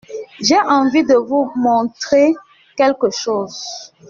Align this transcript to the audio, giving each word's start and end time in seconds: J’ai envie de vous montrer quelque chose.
J’ai 0.41 0.59
envie 0.59 1.03
de 1.03 1.13
vous 1.13 1.51
montrer 1.55 2.33
quelque 2.75 3.11
chose. 3.11 3.63